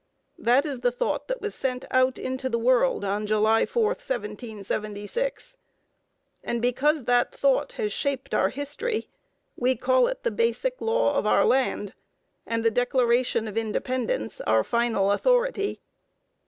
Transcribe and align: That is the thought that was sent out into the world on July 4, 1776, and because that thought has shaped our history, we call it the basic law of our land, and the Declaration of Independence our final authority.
That 0.39 0.65
is 0.65 0.79
the 0.79 0.91
thought 0.91 1.27
that 1.27 1.41
was 1.41 1.53
sent 1.53 1.85
out 1.91 2.17
into 2.17 2.49
the 2.49 2.57
world 2.57 3.05
on 3.05 3.27
July 3.27 3.67
4, 3.67 3.83
1776, 3.89 5.57
and 6.43 6.59
because 6.59 7.03
that 7.03 7.31
thought 7.31 7.73
has 7.73 7.93
shaped 7.93 8.33
our 8.33 8.49
history, 8.49 9.09
we 9.55 9.75
call 9.75 10.07
it 10.07 10.23
the 10.23 10.31
basic 10.31 10.81
law 10.81 11.13
of 11.13 11.27
our 11.27 11.45
land, 11.45 11.93
and 12.47 12.65
the 12.65 12.71
Declaration 12.71 13.47
of 13.47 13.55
Independence 13.59 14.41
our 14.47 14.63
final 14.63 15.11
authority. 15.11 15.79